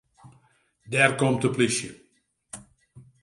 [0.91, 1.89] Dêr komt de polysje.